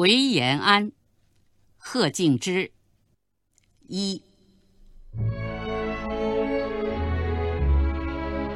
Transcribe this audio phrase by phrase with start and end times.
[0.00, 0.92] 回延安，
[1.76, 2.72] 贺敬之。
[3.86, 4.22] 一，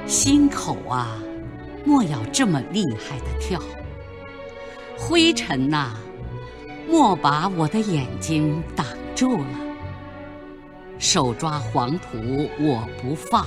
[0.07, 1.22] 心口啊，
[1.85, 3.62] 莫要这么厉害的跳。
[4.96, 5.95] 灰尘呐，
[6.88, 9.61] 莫把我的眼睛挡住了。
[10.98, 12.16] 手抓黄土
[12.58, 13.46] 我不放，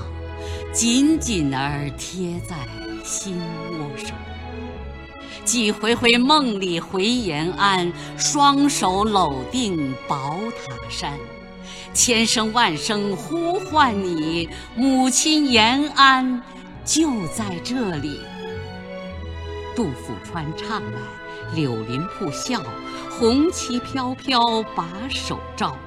[0.72, 2.58] 紧紧儿贴在
[3.04, 3.40] 心
[3.72, 4.16] 窝上。
[5.48, 11.14] 几回回梦里回延安，双手搂定宝塔山，
[11.94, 16.44] 千声万声呼唤你，母亲延安
[16.84, 18.20] 就在这里。
[19.74, 21.00] 杜甫川唱来，
[21.56, 22.62] 柳林铺笑，
[23.10, 25.78] 红旗飘飘把手招。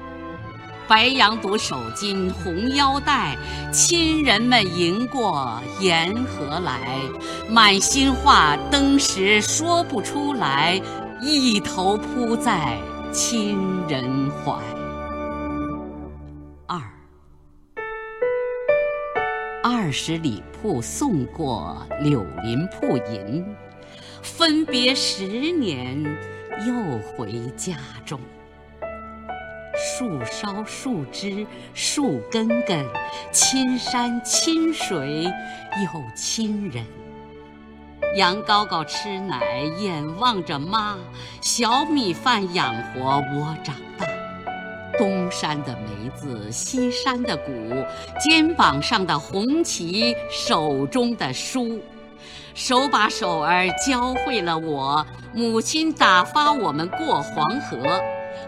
[0.91, 3.37] 白羊肚手巾红腰带，
[3.71, 6.99] 亲人们迎过沿河来，
[7.49, 10.81] 满心话登时说不出来，
[11.21, 12.77] 一头扑在
[13.09, 14.51] 亲人怀。
[16.67, 16.81] 二，
[19.63, 23.45] 二十里铺送过柳林铺迎，
[24.21, 26.03] 分别十年
[26.67, 28.19] 又回家中。
[30.01, 32.83] 树梢树枝树根根，
[33.31, 36.83] 亲山亲水有亲人。
[38.15, 40.97] 羊羔羔吃奶眼望着妈，
[41.39, 44.07] 小米饭养活我长大。
[44.97, 47.51] 东山的梅子西山的谷，
[48.19, 51.79] 肩膀上的红旗手中的书，
[52.55, 55.05] 手把手儿教会了我。
[55.31, 57.77] 母亲打发我们过黄河。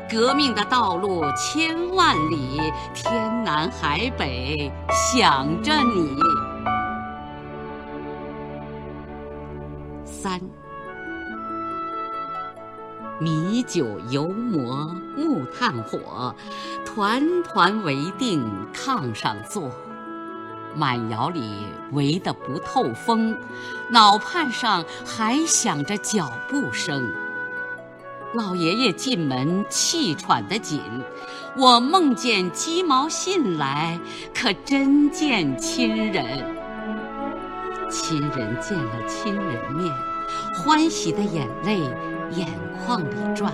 [0.10, 2.60] 革命的道路千万里，
[2.94, 6.16] 天南海北想着你。
[10.06, 10.40] 三，
[13.20, 16.34] 米酒油馍木炭火，
[16.86, 19.70] 团团围定炕上坐，
[20.76, 23.38] 满窑里围得不透风，
[23.90, 27.12] 脑畔上还响着脚步声。
[28.34, 30.82] 老爷爷进门气喘得紧，
[31.56, 34.00] 我梦见鸡毛信来，
[34.34, 36.26] 可真见亲人。
[37.92, 39.94] 亲人见了亲人面，
[40.56, 41.80] 欢喜的眼泪
[42.32, 42.48] 眼
[42.84, 43.54] 眶里转。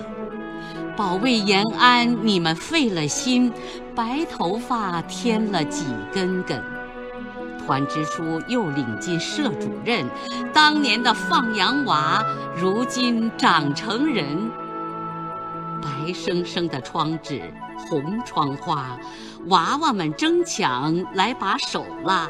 [0.96, 3.52] 保卫延安，你们费了心，
[3.94, 6.58] 白头发添了几根根。
[7.66, 10.06] 团支书又领进社主任，
[10.54, 12.24] 当年的放羊娃，
[12.56, 14.50] 如今长成人。
[16.00, 17.42] 白生生的窗纸，
[17.76, 18.98] 红窗花，
[19.46, 22.28] 娃娃们争抢来把手拉，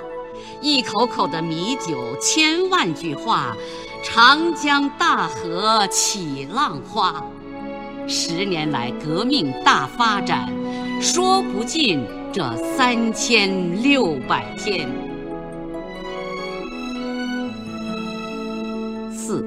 [0.60, 3.56] 一口口的米酒，千万句话，
[4.02, 7.24] 长江大河起浪花。
[8.08, 10.50] 十年来革命大发展，
[11.00, 14.88] 说不尽这三千六百天。
[19.12, 19.46] 四。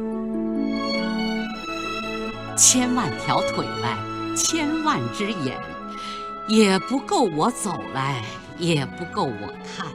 [2.56, 3.98] 千万条腿来，
[4.36, 5.60] 千万只眼，
[6.48, 8.24] 也不够我走来，
[8.58, 9.88] 也不够我看。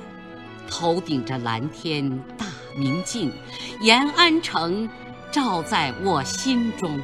[0.71, 2.47] 头顶着蓝天大
[2.77, 3.33] 明镜，
[3.81, 4.89] 延安城
[5.31, 7.01] 照在我心中。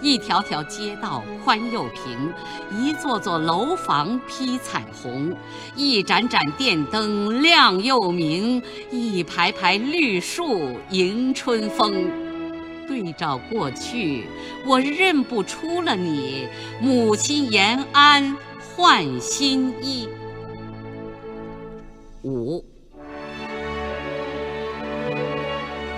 [0.00, 2.32] 一条条街道宽又平，
[2.72, 5.34] 一座座楼房披彩虹，
[5.76, 12.23] 一盏盏电灯亮又明，一排排绿树迎春风。
[12.86, 14.26] 对照过去，
[14.66, 16.48] 我认不出了你，
[16.80, 18.36] 母亲延安
[18.76, 20.08] 换新衣。
[22.22, 22.64] 五，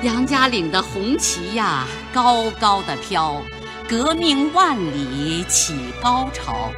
[0.02, 3.40] 杨家岭的红旗呀，高高的飘，
[3.88, 6.70] 革命万里起高潮。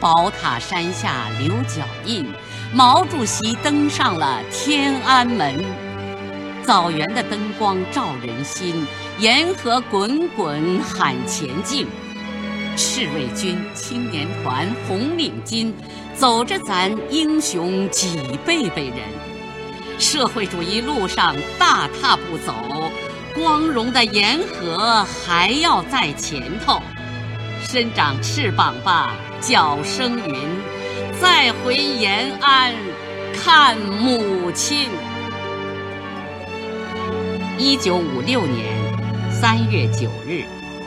[0.00, 2.26] 宝塔山下留脚印，
[2.72, 5.83] 毛主席登上了天安门。
[6.66, 8.86] 枣园的灯光照人心，
[9.18, 11.86] 沿河滚滚喊前进。
[12.76, 15.72] 赤卫军青年团红领巾，
[16.16, 18.98] 走着咱英雄几辈辈人。
[19.98, 22.52] 社会主义路上大踏步走，
[23.34, 26.80] 光荣的沿河还要在前头。
[27.62, 30.48] 伸长翅膀吧，脚声云，
[31.20, 32.72] 再回延安
[33.34, 34.88] 看母亲。
[37.56, 38.74] 一九五六年
[39.30, 40.42] 三月九日，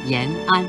[0.05, 0.65] 延安。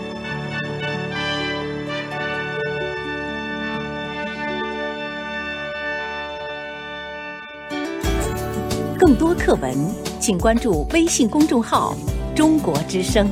[8.96, 9.76] 更多课文，
[10.20, 11.96] 请关注微信公众号
[12.32, 13.28] “中国之声”。